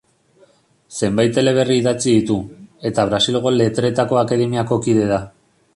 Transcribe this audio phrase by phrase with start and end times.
[0.99, 2.39] Zenbait eleberri idatzi ditu,
[2.91, 5.27] eta Brasilgo Letretako Akademiako kide da.